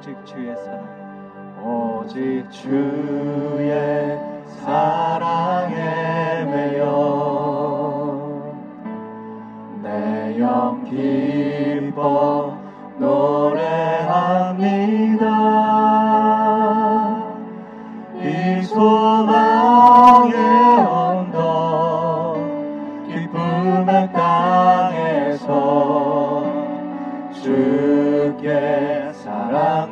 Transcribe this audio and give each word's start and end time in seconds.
오직 0.00 0.16
주의 0.24 0.56
사랑. 0.56 1.60
오직 1.62 2.50
주의 2.50 4.18
사랑에 4.46 6.44
매여 6.46 6.80
내 9.82 10.38
영 10.40 10.82
기뻐 10.86 12.56
노래 12.98 13.89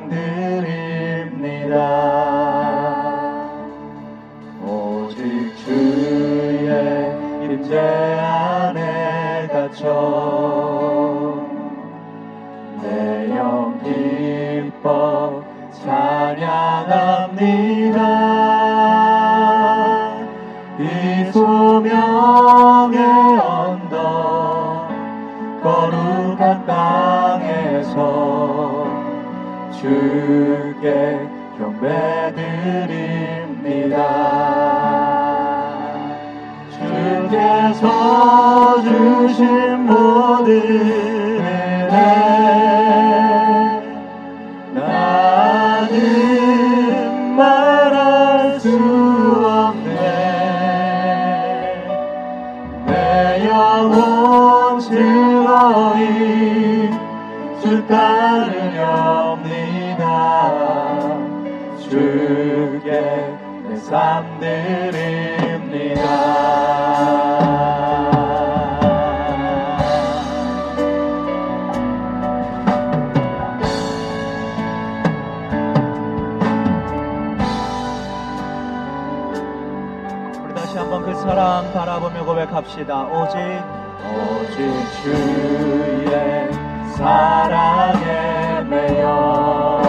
사랑 0.07 0.09
드립니다 0.11 2.18
주께 29.81 31.21
경배드립니다. 31.57 33.97
주께서 36.73 38.83
주신 38.83 39.87
모든 39.87 40.51
은혜 41.41 41.89
나 44.75 45.08
사랑 81.29 81.73
바라보며 81.73 82.25
고백합시다. 82.25 83.05
오직 83.07 83.37
오직 84.15 84.57
주의 85.03 86.53
사랑에 86.97 88.63
매여 88.63 89.81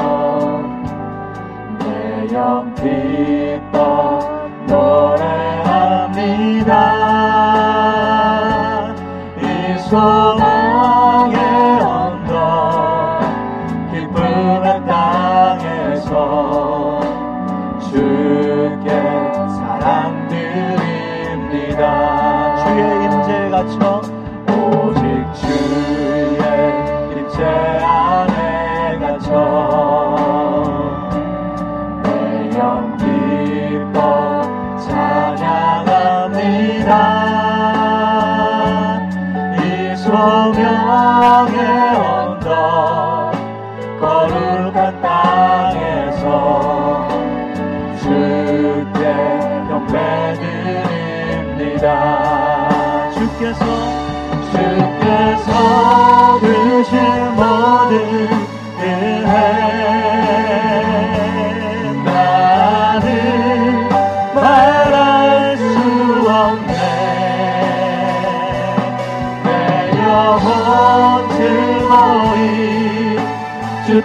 내영 1.79 2.75
기뻐 2.75 3.88
거룩한 44.49 45.01
땅에서 45.01 46.25
주께 47.99 49.03
경배 49.69 49.93
드립니다. 51.55 53.11
주께서 53.13 53.63
주께서 54.51 55.49
주신 56.39 56.91
모든 57.35 58.38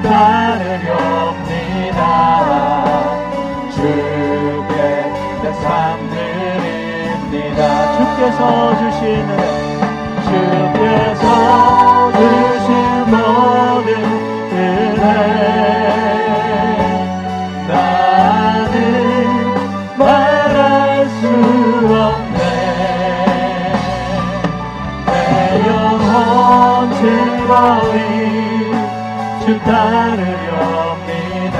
주 0.04 0.10
따르렵니다. 0.10 2.00
주께 3.70 4.74
내삶 5.42 5.64
드립니다. 6.10 7.60
주께서 7.96 8.40
주시는 8.80 9.30
주께서 10.24 11.24
주신 12.12 12.68
모든 13.10 13.88
은혜. 14.52 15.04
나는 17.66 18.72
말할 19.96 21.08
수 21.08 21.22
없네. 21.96 22.42
내 25.06 25.10
영혼 25.66 26.92
즐거이 26.92 27.93
주 29.44 29.58
따르렵니다. 29.60 31.58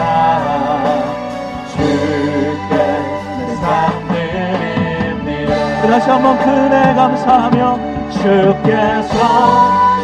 주께 1.69 2.73
내 2.75 3.61
삶 3.61 3.65
드립니다. 4.09 5.53
다시 5.87 6.09
한번 6.09 6.27
그 6.39 6.45
은혜 6.49 6.95
감사하며 6.95 7.79
주께서 8.11 9.19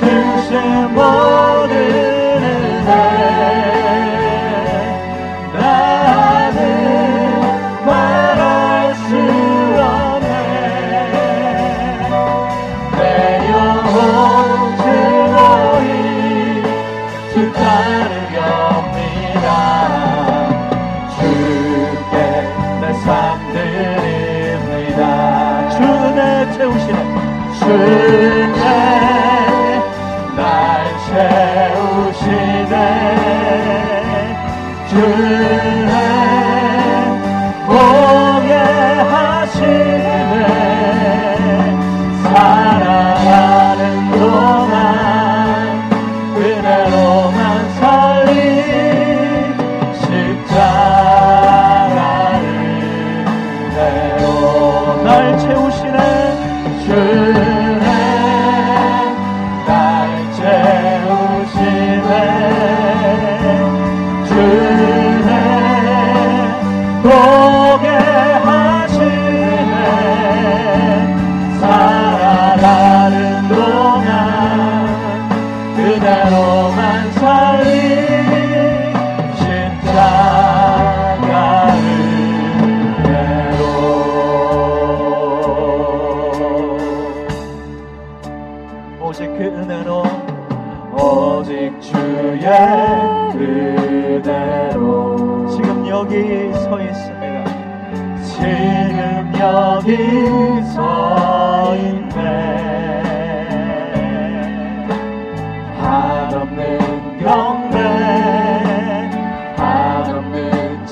주신 0.00 0.94
모든 0.94 1.72
은혜 1.72 2.88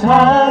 한 0.08 0.48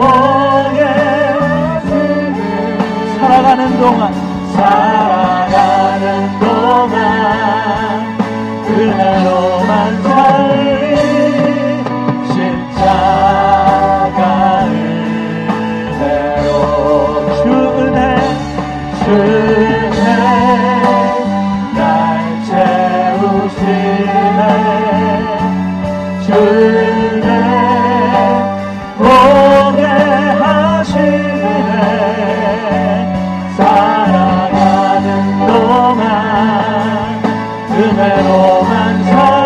보게 0.00 0.80
살아가는 3.18 3.78
동안 3.78 4.19
은혜로 38.20 39.39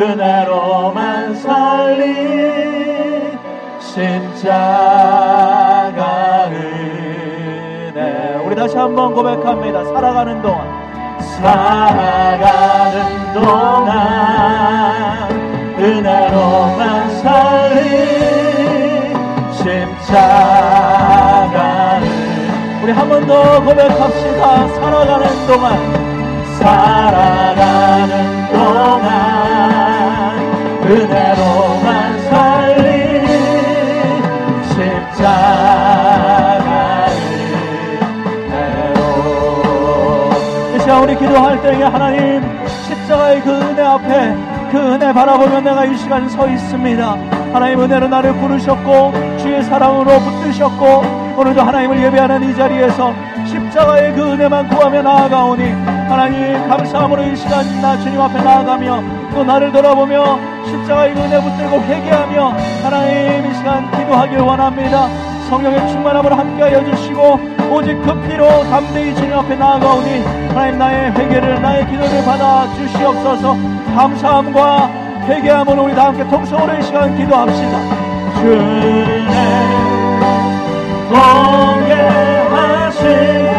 은혜로만 0.00 1.34
살리 1.34 3.36
십자가 3.78 4.48
은혜 6.48 8.40
우리 8.46 8.56
다시 8.56 8.78
한번 8.78 9.12
고백합니다. 9.14 9.84
살아가는 9.84 10.40
동안 10.40 10.66
살아가는 11.20 13.34
동안 13.34 13.98
은혜로만 15.78 17.10
살리 17.20 17.90
십자가 19.52 20.18
은혜 22.00 22.80
우리 22.82 22.90
한 22.92 23.06
번 23.06 23.26
더 23.26 23.62
고백합시다. 23.62 24.66
살아가는 24.68 25.46
동안 25.46 25.76
살아가는 26.58 28.48
동안 28.50 29.59
은혜로만 30.90 32.20
살리 32.22 33.24
십자가 34.64 35.86
은혜로 38.48 38.98
이 40.74 40.80
시간 40.80 41.02
우리 41.04 41.16
기도할 41.16 41.62
때에 41.62 41.84
하나님 41.84 42.42
십자가의 42.88 43.40
그 43.42 43.50
은혜 43.52 43.82
앞에 43.82 44.34
그 44.72 44.78
은혜 44.78 45.12
바라보며 45.12 45.60
내가 45.60 45.84
이 45.84 45.96
시간 45.96 46.28
서 46.28 46.48
있습니다. 46.48 47.16
하나님 47.52 47.80
은혜로 47.82 48.08
나를 48.08 48.32
부르셨고 48.34 49.12
주의 49.38 49.62
사랑으로 49.62 50.18
붙드셨고 50.18 51.20
오늘도 51.36 51.62
하나님을 51.62 52.02
예배하는 52.02 52.50
이 52.50 52.56
자리에서 52.56 53.14
십자가의 53.46 54.12
그 54.14 54.32
은혜만 54.32 54.68
구하며 54.68 55.02
나아가오니 55.02 55.70
하나님 56.08 56.68
감사함으로 56.68 57.22
이 57.22 57.36
시간 57.36 57.64
나 57.80 57.96
주님 57.98 58.20
앞에 58.20 58.42
나아가며 58.42 59.02
또 59.32 59.44
나를 59.44 59.70
돌아보며 59.70 60.59
십자가의 60.70 61.14
그 61.14 61.20
은혜 61.20 61.40
붙들고 61.40 61.80
회개하며 61.82 62.48
하나님 62.82 63.50
이 63.50 63.54
시간 63.54 63.90
기도하길 63.90 64.38
원합니다. 64.38 65.08
성령의 65.48 65.88
충만함을 65.88 66.38
함께하여 66.38 66.84
주시고 66.84 67.40
오직 67.72 68.00
그 68.02 68.20
피로 68.22 68.48
담대히 68.70 69.14
주님 69.14 69.36
앞에 69.36 69.56
나아가오니 69.56 70.24
하나님 70.48 70.78
나의 70.78 71.10
회개를 71.12 71.60
나의 71.60 71.86
기도를 71.88 72.24
받아 72.24 72.72
주시옵소서. 72.74 73.56
감사함과 73.96 74.90
회개함으로 75.26 75.84
우리 75.84 75.94
다 75.94 76.06
함께 76.06 76.26
통성으로 76.28 76.78
이 76.78 76.82
시간 76.82 77.16
기도합시다. 77.16 77.78
주네 78.40 79.26
보게 81.08 81.94
하시네 82.54 83.50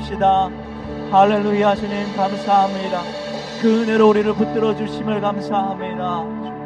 돌립시다. 0.00 0.50
할렐루야 1.10 1.74
주님 1.76 2.16
감사합니다. 2.16 3.02
그 3.60 3.82
은혜로 3.82 4.08
우리를 4.08 4.32
붙들어 4.34 4.74
주심을 4.74 5.20
감사합니다 5.20 6.59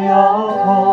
나의 0.00 0.91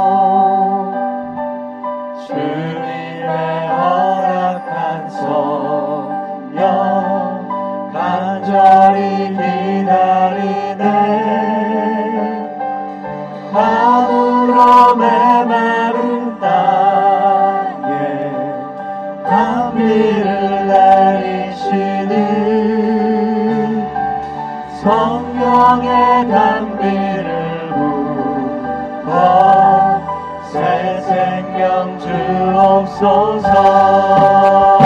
주옵소서. 32.98 34.80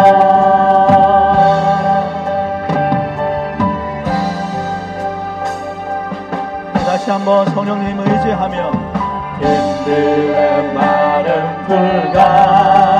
다시 6.85 7.11
한번 7.11 7.45
성령님을 7.53 8.07
의지하며 8.11 8.71
빈들의 9.39 10.73
마른 10.73 11.65
풀같 11.67 12.92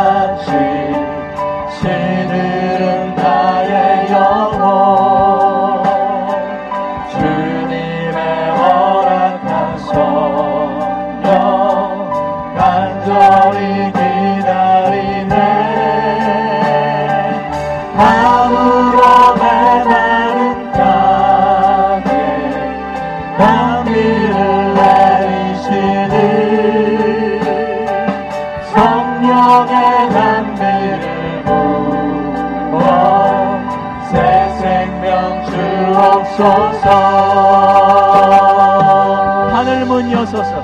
여소서 40.24 40.64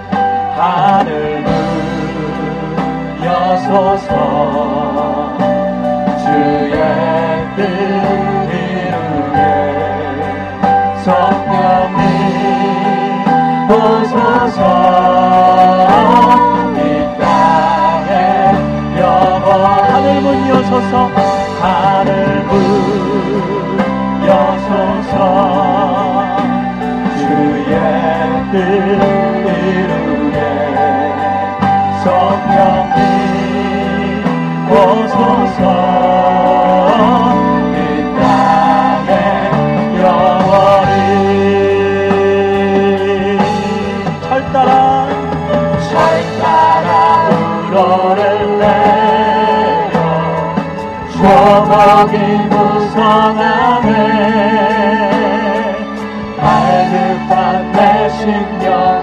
하늘 0.55 1.41
문 1.41 1.51
여소서. 3.25 4.09
주의 6.23 6.79
뜻 7.57 7.59
이루게 8.53 9.37
성령님 11.03 11.99
오소서. 13.69 14.59
이 16.77 16.79
땅에 17.19 18.11
영원 18.97 19.47
하늘 19.61 20.05
문 20.21 20.27
여소서 20.47 20.93
하늘 21.61 22.07
문 22.45 22.51
여소서. 24.25 25.19
주의 27.17 27.73
뜻 28.53 29.18
무성하네 52.49 53.89
발급한 56.37 57.71
내 57.71 58.09
심령 58.09 58.98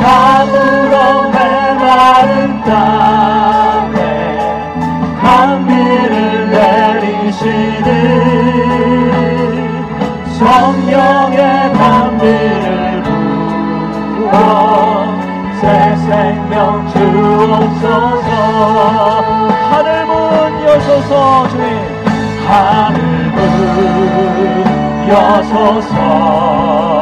가무로 0.00 0.94
메마른 1.30 2.62
땅에 2.64 3.96
감비를 5.20 6.14
내리시는 6.50 7.88
성령의 10.38 11.40
감비를 11.72 13.02
부어 14.16 14.34
새 15.60 15.62
생명 15.96 16.88
주옵소서. 16.92 18.30
하늘 19.70 19.88
문 20.06 20.12
여소서 20.66 21.48
주님. 21.48 21.66
하늘 22.46 23.00
문 23.30 23.40
여소서 25.08 27.01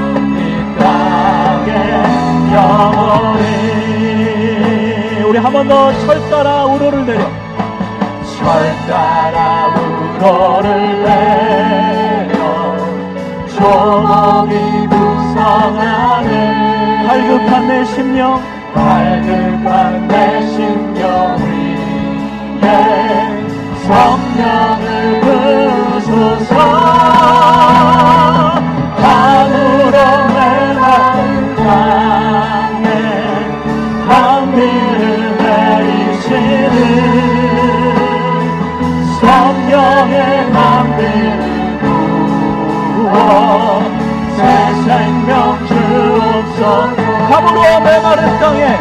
영원히 2.81 3.43
우리 5.27 5.37
한 5.37 5.53
번 5.53 5.67
더 5.67 5.93
철 6.01 6.17
따라 6.31 6.65
우로를 6.65 7.05
내려. 7.05 7.21
철 8.33 8.45
따라 8.89 9.67
우로를 9.75 10.67
내려. 11.05 12.35
조목이 13.55 14.53
무성하네 14.89 16.31
발급한 17.07 17.51
내 17.67 17.85
심령. 17.85 18.41
발급한 18.73 20.07
내 20.07 20.41
심령 20.51 21.05
위에 22.61 22.67
성령을 23.85 25.21
부소서 25.21 26.50
마른 48.11 48.39
땅에 48.41 48.77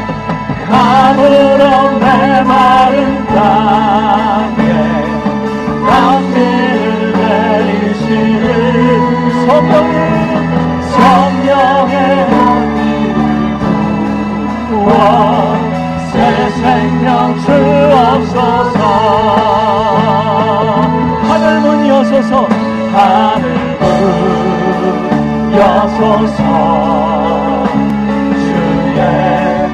가물어 0.66 1.62
메마른 2.00 3.26
땅에 3.26 4.60
감비를 5.86 7.12
내리시는 7.12 8.48
성령님 9.46 9.94
성령의 10.90 11.94
부어 14.68 14.90
새 16.10 16.14
생명 16.50 17.38
주옵소서 17.42 18.78
하늘 21.28 21.44
문 21.60 21.66
여소서 21.86 22.32
하늘 22.92 23.46
문 23.78 23.84
여소서 25.54 27.49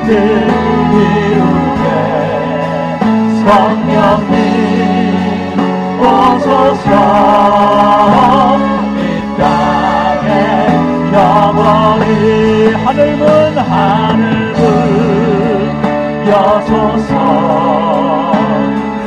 이루게 0.08 1.84
성령님 3.42 4.36
오소서 6.00 6.88
이 8.98 9.00
땅에 9.36 10.28
영원히 11.12 12.72
하늘문 12.84 13.24
하늘문 13.58 14.60
여소서 16.28 17.12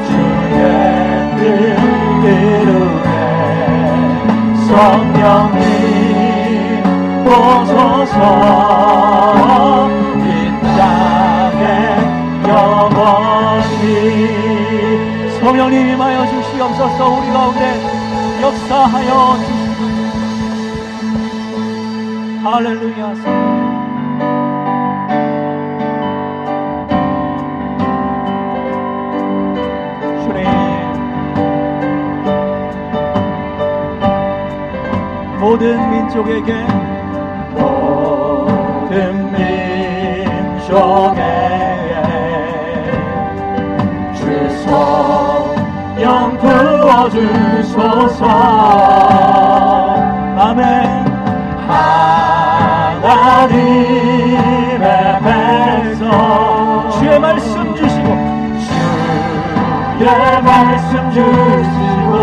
주의 0.06 0.60
뜻 1.38 1.42
이루게 2.26 3.08
성령님 4.68 5.64
오소서 7.26 8.18
성령님 15.70 15.94
임하여 15.94 16.26
주시옵소서 16.26 17.10
우리 17.12 17.28
가운데 17.32 18.42
역사하여 18.42 19.38
주시옵소서. 19.38 19.60
할렐루야. 22.44 23.14
모든 35.40 35.90
민족에게 35.92 36.66
모든 37.56 39.32
민족에 39.32 40.60
주 40.66 41.39
성령 46.00 46.38
부어주소서. 46.38 48.26
아멘. 50.38 50.64
하나님의 53.02 53.60
백성. 55.22 56.90
주의 57.00 57.20
말씀 57.20 57.76
주시고 57.76 58.08
주의 60.00 60.42
말씀 60.42 61.12
주시고 61.12 62.16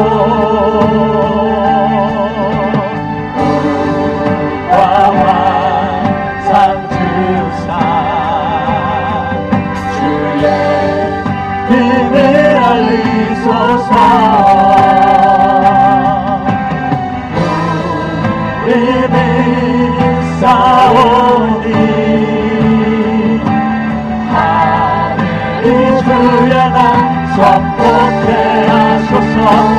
하 29.47 29.76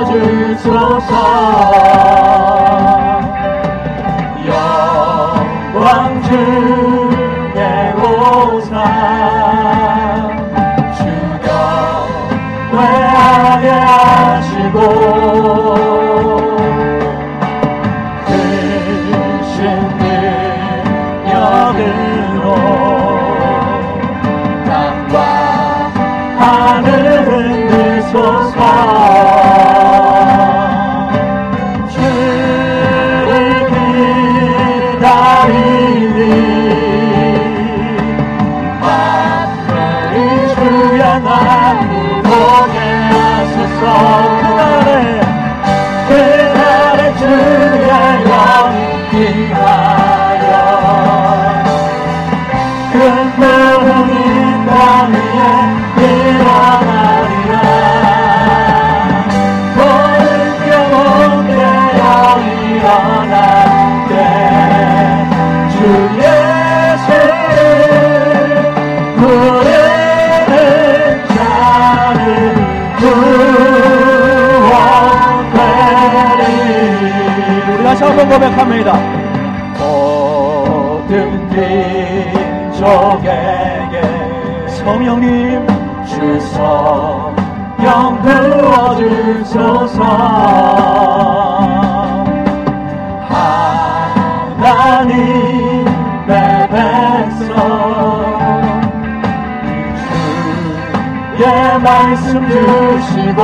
부어주소서 0.00 1.12
영광 4.46 6.22
주 6.22 6.69
주의 41.20 42.69
고백합니다. 78.40 78.96
모든 79.78 81.46
민족에게 82.70 83.20
성령님 84.66 85.66
주성 86.06 87.36
영 87.84 88.18
부어주소서. 88.22 90.00
하나님의 94.58 95.88
백성 96.70 97.44
주의 101.36 101.78
말씀 101.80 102.48
주시고 102.48 103.40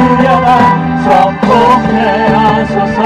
주야가 0.00 0.48
선포해 1.04 2.26
하소서. 2.32 3.00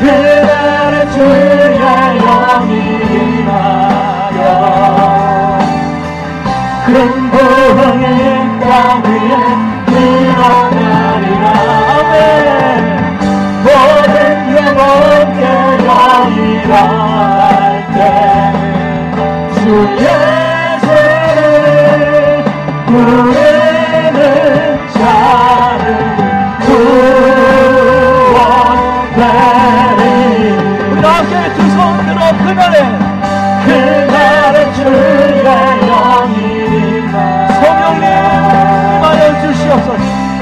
그날의 0.00 1.12
주의 1.12 1.78
영이 1.78 2.72
임하여. 3.38 4.40
큰 6.86 6.90
부흥이 7.30 8.04
땅 8.60 8.68
위에 9.04 9.71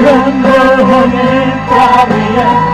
주시옵소서 0.01 0.43
큰 0.43 0.77
부흥이 0.77 1.51
땅 1.69 2.09
위에 2.11 2.70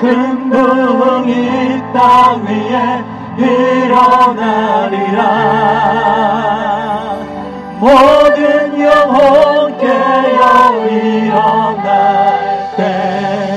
큰 0.00 0.48
부흥이 0.50 1.82
땅 1.92 2.44
위에 2.46 3.02
일어나리라. 3.36 5.22
모든 7.80 8.80
영혼 8.80 9.76
깨어 9.78 10.86
일어날 10.86 12.70
때 12.76 12.80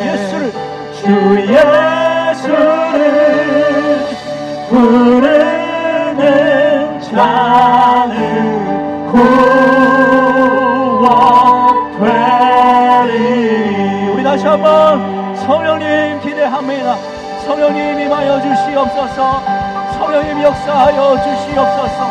예수를 0.05 0.51
주 0.93 1.05
예수를 1.41 2.97
부르는 4.69 6.19
자는 7.01 8.21
구원되리 12.71 14.09
우리 14.13 14.23
다시 14.23 14.45
한번 14.47 15.35
성령님 15.37 15.90
기대합니다. 16.61 16.95
성령님 17.45 17.99
임하여 17.99 18.41
주시옵소서. 18.41 19.41
성령님 19.97 20.41
역사하여 20.43 21.17
주시옵소서. 21.17 22.03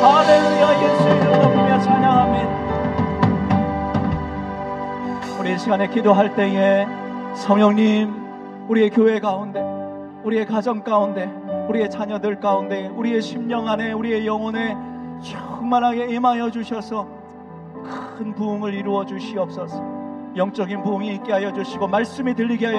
할렐루야 0.00 0.82
예수 0.82 1.02
이름 1.08 1.32
높이며 1.42 1.80
찬양합니다. 1.80 2.50
우리 5.38 5.54
이 5.54 5.58
시간에 5.58 5.88
기도할 5.88 6.34
때에 6.34 6.86
성령님 7.34 8.66
우리의 8.68 8.90
교회 8.90 9.20
가운데 9.20 9.62
우리의 10.24 10.46
가정 10.46 10.82
가운데 10.82 11.30
우리의 11.68 11.90
자녀들 11.90 12.40
가운데 12.40 12.88
우리의 12.88 13.22
심령 13.22 13.68
안에 13.68 13.92
우리의 13.92 14.26
영혼에 14.26 14.76
충만하게 15.22 16.06
임하여 16.14 16.50
주셔서 16.50 17.06
큰 18.16 18.34
부흥을 18.34 18.74
이루어 18.74 19.04
주시옵소서. 19.04 19.98
영적인 20.36 20.82
부흥이 20.82 21.14
있게 21.16 21.32
하여 21.32 21.52
주시고 21.52 21.88
말씀이 21.88 22.34
들리게 22.34 22.66
하여 22.66 22.76